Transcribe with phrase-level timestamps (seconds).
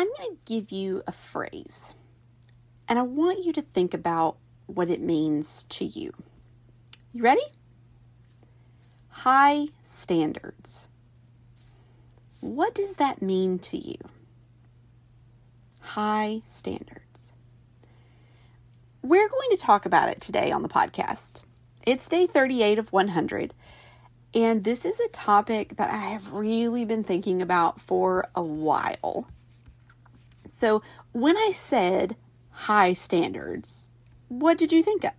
[0.00, 1.92] I'm going to give you a phrase,
[2.88, 6.14] and I want you to think about what it means to you.
[7.12, 7.42] You ready?
[9.10, 10.88] High standards.
[12.40, 13.98] What does that mean to you?
[15.80, 17.32] High standards.
[19.02, 21.42] We're going to talk about it today on the podcast.
[21.82, 23.52] It's day 38 of 100,
[24.32, 29.26] and this is a topic that I have really been thinking about for a while.
[30.60, 30.82] So,
[31.12, 32.16] when I said
[32.50, 33.88] high standards,
[34.28, 35.12] what did you think of?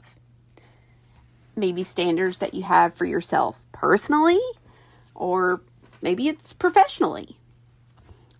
[1.56, 4.40] Maybe standards that you have for yourself personally,
[5.16, 5.62] or
[6.00, 7.40] maybe it's professionally.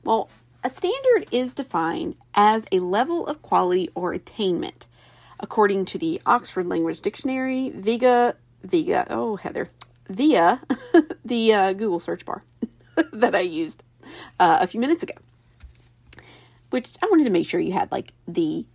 [0.04, 0.30] Well,
[0.64, 4.86] a standard is defined as a level of quality or attainment,
[5.40, 9.72] according to the Oxford Language Dictionary, Viga, Viga, oh, Heather,
[10.08, 10.62] via
[11.26, 12.44] the uh, Google search bar
[13.12, 13.82] that I used
[14.40, 15.16] uh, a few minutes ago.
[16.72, 18.66] Which I wanted to make sure you had like the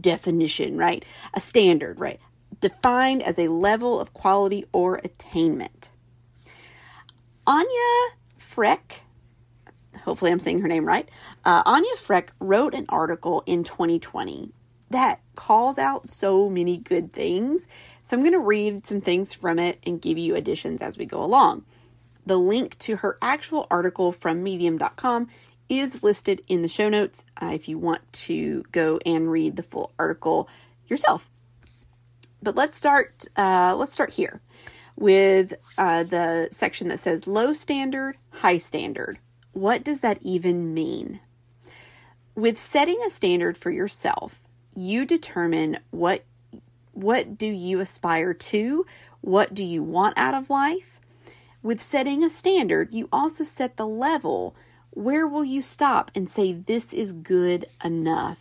[0.00, 1.04] definition, right?
[1.34, 2.20] A standard, right?
[2.60, 5.90] Defined as a level of quality or attainment.
[7.46, 9.00] Anja Freck,
[9.98, 11.08] hopefully I'm saying her name right,
[11.44, 14.52] uh, Anja Freck wrote an article in 2020
[14.90, 17.66] that calls out so many good things.
[18.04, 21.04] So I'm going to read some things from it and give you additions as we
[21.04, 21.64] go along.
[22.26, 25.28] The link to her actual article from medium.com
[25.68, 29.62] is listed in the show notes uh, if you want to go and read the
[29.62, 30.48] full article
[30.86, 31.28] yourself.
[32.42, 33.24] But let's start.
[33.36, 34.40] Uh, let's start here
[34.96, 39.18] with uh, the section that says low standard, high standard.
[39.52, 41.20] What does that even mean?
[42.34, 44.40] With setting a standard for yourself,
[44.74, 46.24] you determine what
[46.92, 48.86] what do you aspire to?
[49.20, 51.00] What do you want out of life?
[51.62, 54.54] With setting a standard, you also set the level
[54.94, 58.38] where will you stop and say, This is good enough?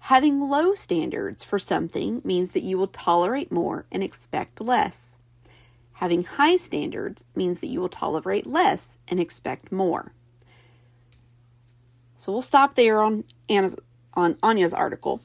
[0.00, 5.08] Having low standards for something means that you will tolerate more and expect less.
[5.94, 10.12] Having high standards means that you will tolerate less and expect more.
[12.16, 13.76] So we'll stop there on Anna's,
[14.14, 15.20] on Anja's article.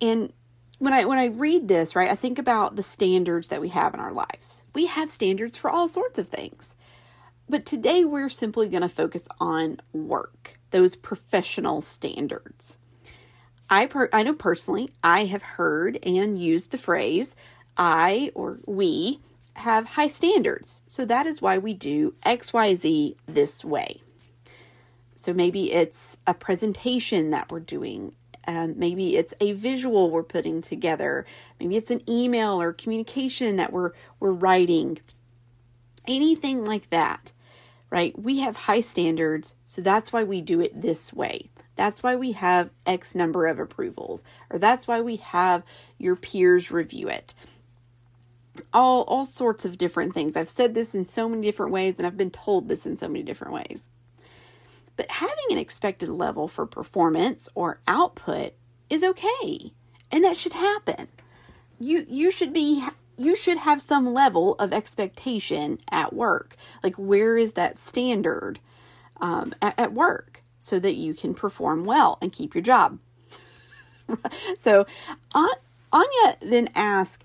[0.00, 0.32] And
[0.78, 3.94] when I when I read this, right, I think about the standards that we have
[3.94, 4.62] in our lives.
[4.74, 6.74] We have standards for all sorts of things.
[7.48, 12.76] But today we're simply going to focus on work, those professional standards.
[13.70, 17.34] I per- I know personally, I have heard and used the phrase
[17.76, 19.20] I or we
[19.54, 20.82] have high standards.
[20.86, 24.02] So that is why we do XYZ this way.
[25.16, 28.14] So maybe it's a presentation that we're doing.
[28.46, 31.26] Um, maybe it's a visual we're putting together.
[31.58, 34.98] Maybe it's an email or communication that we're we're writing.
[36.06, 37.32] Anything like that
[37.90, 38.18] right?
[38.18, 41.50] We have high standards, so that's why we do it this way.
[41.76, 45.62] That's why we have X number of approvals, or that's why we have
[45.96, 47.34] your peers review it.
[48.72, 50.36] All, all sorts of different things.
[50.36, 53.06] I've said this in so many different ways, and I've been told this in so
[53.06, 53.88] many different ways.
[54.96, 58.54] But having an expected level for performance or output
[58.90, 59.72] is okay,
[60.10, 61.06] and that should happen.
[61.78, 62.84] You you should be
[63.18, 66.56] you should have some level of expectation at work.
[66.82, 68.60] Like, where is that standard
[69.20, 72.98] um, at, at work so that you can perform well and keep your job?
[74.58, 74.86] so,
[75.34, 77.24] Anja then asks,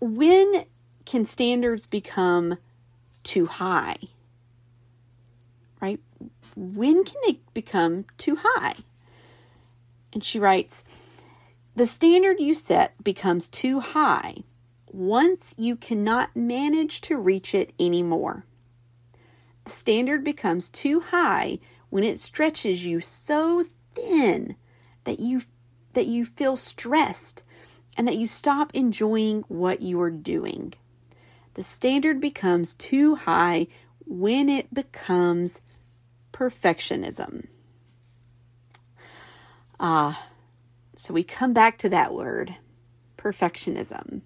[0.00, 0.64] when
[1.04, 2.56] can standards become
[3.24, 3.96] too high?
[5.80, 6.00] Right?
[6.54, 8.76] When can they become too high?
[10.12, 10.84] And she writes,
[11.74, 14.44] the standard you set becomes too high
[14.94, 18.44] once you cannot manage to reach it anymore.
[19.64, 21.58] The standard becomes too high
[21.90, 24.54] when it stretches you so thin
[25.02, 25.42] that you
[25.94, 27.42] that you feel stressed
[27.96, 30.74] and that you stop enjoying what you are doing.
[31.54, 33.66] The standard becomes too high
[34.06, 35.60] when it becomes
[36.32, 37.46] perfectionism.
[39.80, 40.28] Ah,
[40.96, 42.56] so we come back to that word,
[43.16, 44.22] perfectionism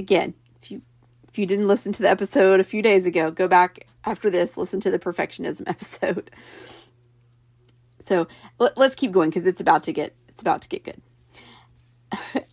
[0.00, 0.82] again, if you
[1.28, 4.56] if you didn't listen to the episode a few days ago, go back after this,
[4.56, 6.30] listen to the perfectionism episode.
[8.02, 8.26] So
[8.58, 11.00] let, us keep going because it's about to get it's about to get good.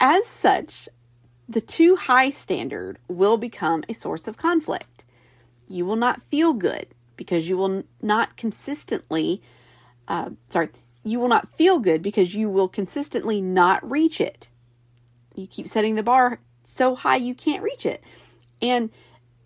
[0.00, 0.88] As such,
[1.48, 5.04] the too high standard will become a source of conflict.
[5.68, 6.86] You will not feel good
[7.16, 9.42] because you will not consistently,
[10.08, 10.70] uh, sorry,
[11.04, 14.48] you will not feel good because you will consistently not reach it.
[15.34, 18.02] You keep setting the bar so high you can't reach it.
[18.60, 18.90] And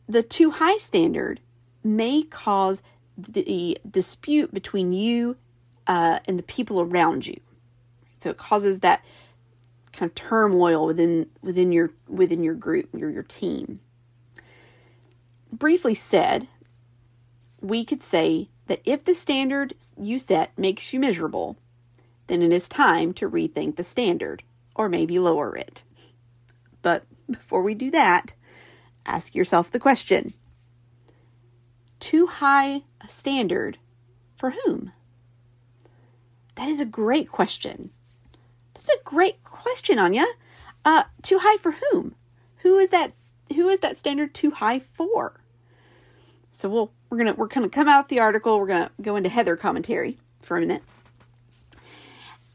[0.09, 1.41] the too high standard
[1.83, 2.83] may cause
[3.17, 5.37] the dispute between you
[5.87, 7.41] uh, and the people around you.
[8.21, 9.05] So it causes that
[9.93, 13.81] kind of turmoil within within your within your group, your your team.
[15.53, 16.49] Briefly said,
[17.61, 21.57] we could say that if the standard you set makes you miserable,
[22.27, 24.43] then it is time to rethink the standard
[24.75, 25.85] or maybe lower it.
[26.87, 28.33] But before we do that,
[29.05, 30.33] ask yourself the question
[31.99, 33.79] too high a standard
[34.37, 34.93] for whom?
[36.55, 37.91] That is a great question.
[38.75, 40.27] That's a great question, Anja.
[40.85, 42.15] Uh, too high for whom?
[42.59, 43.17] Who is that?
[43.57, 45.41] Who is that standard too high for?
[46.53, 48.61] So we'll we're gonna we're gonna come out the article.
[48.61, 50.85] We're gonna go into Heather commentary for a minute.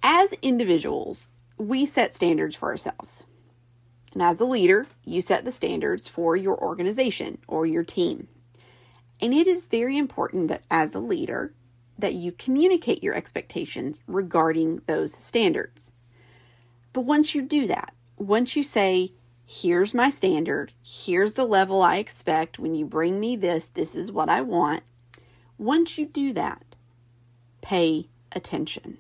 [0.02, 1.28] As individuals,
[1.58, 3.26] we set standards for ourselves.
[4.14, 8.28] And as a leader, you set the standards for your organization or your team.
[9.22, 11.54] And it is very important that as a leader
[11.98, 15.92] that you communicate your expectations regarding those standards.
[16.94, 19.14] But once you do that, once you say,
[19.46, 24.12] here's my standard, here's the level I expect when you bring me this, this is
[24.12, 24.84] what I want.
[25.58, 26.64] Once you do that,
[27.62, 28.98] pay attention.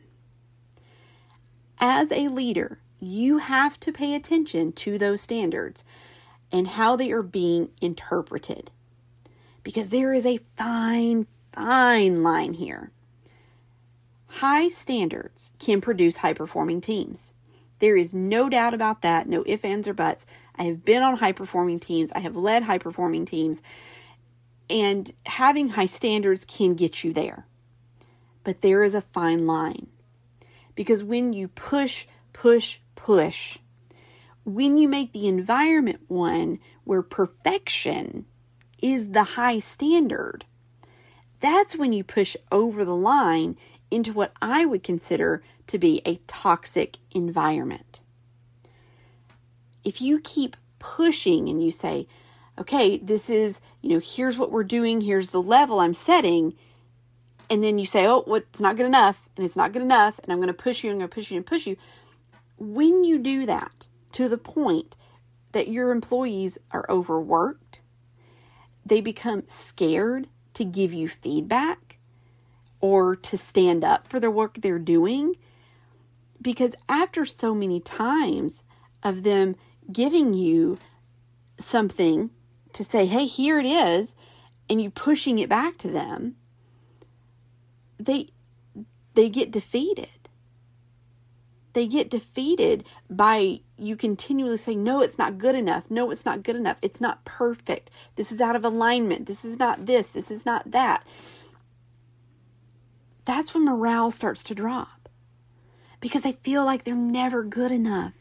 [1.80, 5.83] As a leader, you have to pay attention to those standards
[6.51, 8.69] and how they are being interpreted
[9.63, 12.92] because there is a fine, fine line here.
[14.27, 17.33] High standards can produce high performing teams.
[17.80, 20.25] There is no doubt about that, no ifs, ands, or buts.
[20.56, 23.62] I have been on high performing teams, I have led high performing teams,
[24.69, 27.48] and having high standards can get you there.
[28.44, 29.88] But there is a fine line
[30.75, 32.06] because when you push,
[32.42, 33.60] push, push,
[34.46, 38.26] when you make the environment one where perfection
[38.82, 40.44] is the high standard.
[41.40, 43.58] That's when you push over the line
[43.92, 48.02] into what I would consider to be a toxic environment.
[49.84, 52.08] If you keep pushing and you say,
[52.58, 56.56] okay, this is, you know, here's what we're doing, here's the level I'm setting,
[57.52, 60.20] and then you say, oh, well, it's not good enough, and it's not good enough,
[60.24, 61.78] and I'm going to push you, and I'm going to push you, and push you.
[62.62, 64.96] When you do that to the point
[65.52, 67.81] that your employees are overworked,
[68.86, 71.98] they become scared to give you feedback
[72.80, 75.38] or to stand up for the work they're doing.
[76.40, 78.62] Because after so many times
[79.02, 79.56] of them
[79.92, 80.78] giving you
[81.58, 82.30] something
[82.74, 84.13] to say, hey, here it is,
[84.69, 86.36] and you pushing it back to them,
[88.00, 88.28] they
[89.16, 90.21] they get defeated
[91.74, 95.90] they get defeated by you continually saying, No, it's not good enough.
[95.90, 96.78] No, it's not good enough.
[96.82, 97.90] It's not perfect.
[98.16, 99.26] This is out of alignment.
[99.26, 100.08] This is not this.
[100.08, 101.06] This is not that.
[103.26, 105.10] That's when morale starts to drop
[106.00, 108.16] because they feel like they're never good enough.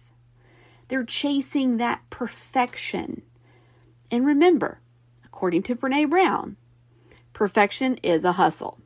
[0.88, 3.22] They're chasing that perfection.
[4.10, 4.80] And remember,
[5.24, 6.56] according to Brene Brown,
[7.32, 8.78] perfection is a hustle.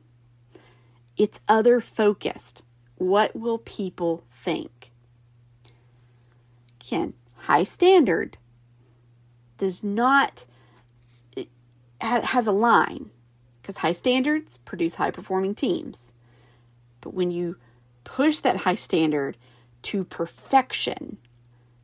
[1.17, 2.63] It's other focused.
[2.97, 4.91] What will people think?
[6.79, 8.37] Ken, high standard
[9.57, 10.45] does not,
[11.99, 13.09] has a line
[13.61, 16.13] because high standards produce high performing teams.
[17.01, 17.57] But when you
[18.03, 19.37] push that high standard
[19.83, 21.17] to perfection,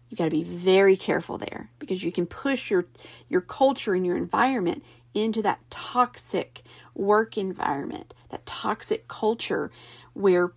[0.10, 2.86] you got to be very careful there because you can push your
[3.30, 6.62] your culture and your environment into that toxic
[6.94, 9.72] work environment, that toxic culture
[10.13, 10.51] where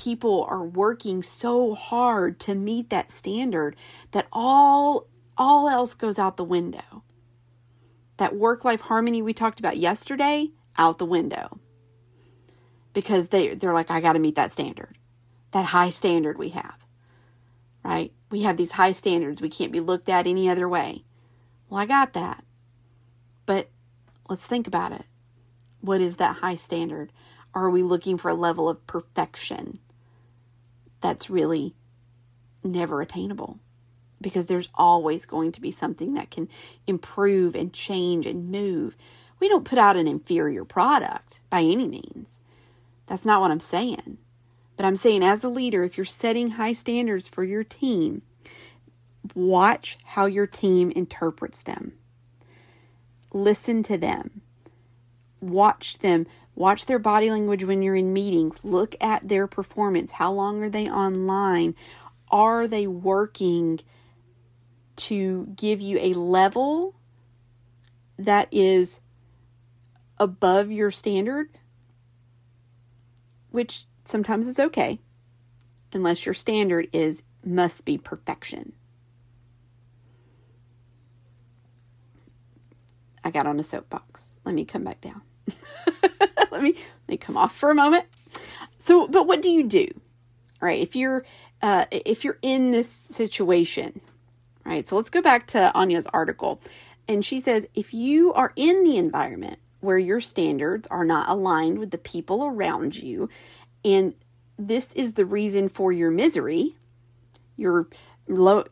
[0.00, 3.76] people are working so hard to meet that standard
[4.12, 7.04] that all all else goes out the window.
[8.16, 11.60] That work life harmony we talked about yesterday out the window.
[12.94, 14.96] Because they they're like I got to meet that standard.
[15.50, 16.78] That high standard we have.
[17.84, 18.14] Right?
[18.30, 19.42] We have these high standards.
[19.42, 21.04] We can't be looked at any other way.
[21.68, 22.42] Well, I got that.
[23.44, 23.68] But
[24.30, 25.04] let's think about it.
[25.82, 27.12] What is that high standard?
[27.52, 29.78] Are we looking for a level of perfection?
[31.00, 31.74] That's really
[32.62, 33.58] never attainable
[34.20, 36.48] because there's always going to be something that can
[36.86, 38.96] improve and change and move.
[39.38, 42.38] We don't put out an inferior product by any means.
[43.06, 44.18] That's not what I'm saying.
[44.76, 48.22] But I'm saying, as a leader, if you're setting high standards for your team,
[49.34, 51.92] watch how your team interprets them.
[53.32, 54.42] Listen to them.
[55.40, 56.26] Watch them
[56.60, 58.62] Watch their body language when you're in meetings.
[58.66, 60.12] Look at their performance.
[60.12, 61.74] How long are they online?
[62.30, 63.80] Are they working
[64.96, 66.94] to give you a level
[68.18, 69.00] that is
[70.18, 71.48] above your standard
[73.50, 75.00] which sometimes is okay,
[75.94, 78.74] unless your standard is must be perfection.
[83.24, 84.22] I got on a soapbox.
[84.44, 85.22] Let me come back down.
[86.60, 88.04] let me let me come off for a moment.
[88.78, 89.88] So, but what do you do?
[90.60, 90.80] Right?
[90.80, 91.24] If you're
[91.62, 94.00] uh, if you're in this situation,
[94.64, 94.86] right?
[94.86, 96.60] So let's go back to Anja's article,
[97.08, 101.78] and she says if you are in the environment where your standards are not aligned
[101.78, 103.30] with the people around you,
[103.82, 104.14] and
[104.58, 106.76] this is the reason for your misery,
[107.56, 107.88] your
[108.28, 108.64] low.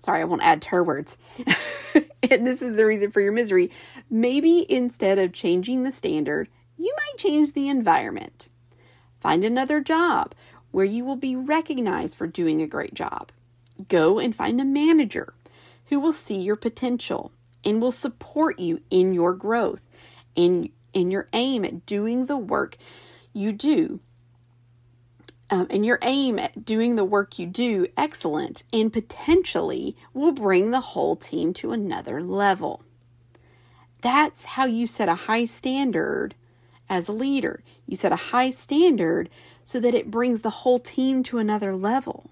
[0.00, 1.16] Sorry, I won't add to her words.
[2.30, 3.70] and this is the reason for your misery.
[4.10, 8.48] Maybe instead of changing the standard, you might change the environment.
[9.20, 10.34] Find another job
[10.70, 13.30] where you will be recognized for doing a great job.
[13.88, 15.34] Go and find a manager
[15.86, 17.32] who will see your potential
[17.64, 19.88] and will support you in your growth
[20.36, 22.76] and in your aim at doing the work
[23.32, 24.00] you do.
[25.50, 30.70] Um, and your aim at doing the work you do excellent and potentially will bring
[30.70, 32.82] the whole team to another level.
[34.00, 36.34] That's how you set a high standard
[36.88, 37.62] as a leader.
[37.86, 39.30] You set a high standard
[39.64, 42.30] so that it brings the whole team to another level.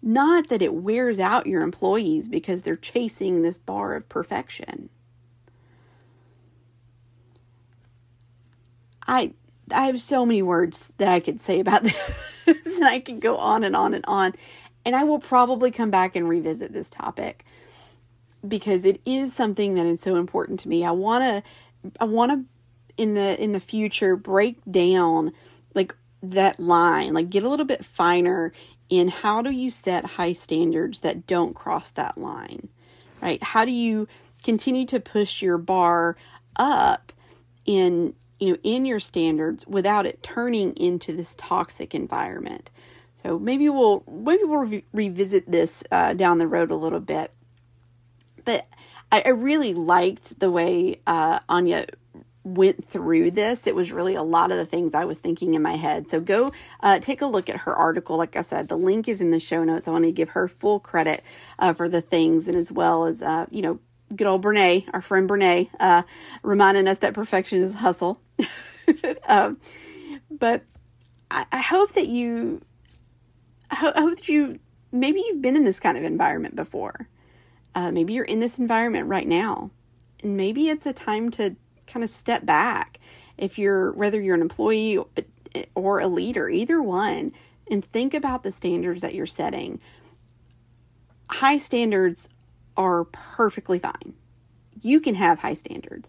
[0.00, 4.90] Not that it wears out your employees because they're chasing this bar of perfection.
[9.06, 9.32] I
[9.72, 11.82] I have so many words that I could say about
[12.46, 14.34] this, and I could go on and on and on.
[14.84, 17.44] And I will probably come back and revisit this topic
[18.46, 20.84] because it is something that is so important to me.
[20.84, 22.44] I want to I want to
[22.98, 25.32] in the in the future break down
[25.74, 28.52] like that line, like get a little bit finer
[28.90, 32.68] in how do you set high standards that don't cross that line.
[33.22, 33.42] Right?
[33.42, 34.08] How do you
[34.44, 36.16] continue to push your bar
[36.56, 37.12] up
[37.64, 42.70] in you know in your standards without it turning into this toxic environment.
[43.22, 47.32] So maybe we'll maybe we'll re- revisit this uh, down the road a little bit
[48.48, 48.66] but
[49.12, 51.86] I, I really liked the way uh, Anja
[52.54, 53.66] went through this.
[53.66, 56.08] It was really a lot of the things I was thinking in my head.
[56.08, 58.16] So go uh, take a look at her article.
[58.16, 59.88] Like I said, the link is in the show notes.
[59.88, 61.22] I want to give her full credit
[61.58, 63.80] uh, for the things and as well as, uh, you know,
[64.14, 66.02] good old Brene, our friend Brene, uh,
[66.42, 68.20] reminding us that perfection is hustle.
[69.26, 69.60] um,
[70.30, 70.64] but
[71.30, 72.62] I, I, hope that you,
[73.70, 74.58] I, ho- I hope that you,
[74.92, 77.08] maybe you've been in this kind of environment before.
[77.74, 79.70] Uh, maybe you're in this environment right now,
[80.22, 81.54] and maybe it's a time to
[81.88, 82.98] kind of step back.
[83.36, 84.98] If you're whether you're an employee
[85.54, 87.32] eh, or a leader, either one,
[87.70, 89.80] and think about the standards that you're setting.
[91.30, 92.28] High standards
[92.76, 94.14] are perfectly fine.
[94.80, 96.08] You can have high standards,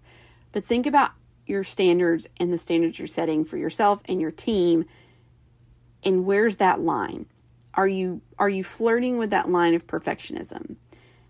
[0.51, 1.11] but think about
[1.45, 4.85] your standards and the standards you're setting for yourself and your team
[6.03, 7.25] and where's that line
[7.73, 10.75] are you are you flirting with that line of perfectionism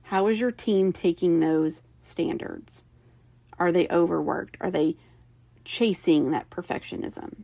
[0.09, 2.83] how is your team taking those standards?
[3.59, 4.57] Are they overworked?
[4.61, 4.95] Are they
[5.65, 7.43] chasing that perfectionism?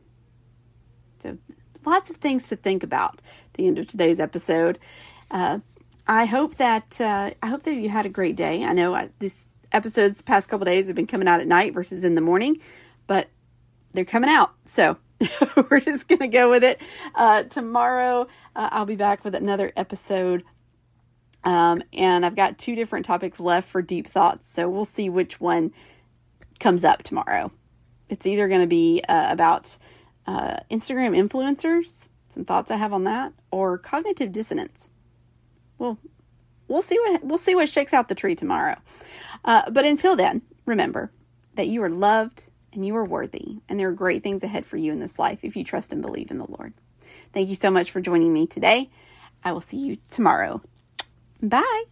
[1.19, 1.37] So,
[1.85, 4.79] lots of things to think about at the end of today's episode.
[5.29, 5.59] Uh,
[6.07, 8.63] I hope that uh, I hope that you had a great day.
[8.63, 9.39] I know I, these
[9.71, 12.57] episodes the past couple days have been coming out at night versus in the morning,
[13.07, 13.27] but
[13.93, 14.53] they're coming out.
[14.65, 14.97] So
[15.69, 16.79] we're just gonna go with it.
[17.15, 20.43] Uh, tomorrow uh, I'll be back with another episode
[21.45, 24.47] um, and I've got two different topics left for deep thoughts.
[24.51, 25.71] So we'll see which one
[26.59, 27.51] comes up tomorrow.
[28.09, 29.77] It's either going to be uh, about
[30.27, 34.89] uh, Instagram influencers, some thoughts I have on that, or cognitive dissonance.
[35.77, 35.97] Well,
[36.67, 38.75] we'll see what we'll see what shakes out the tree tomorrow.
[39.43, 41.11] Uh, but until then, remember
[41.55, 42.43] that you are loved
[42.73, 45.39] and you are worthy, and there are great things ahead for you in this life
[45.43, 46.73] if you trust and believe in the Lord.
[47.33, 48.89] Thank you so much for joining me today.
[49.43, 50.61] I will see you tomorrow.
[51.41, 51.85] Bye.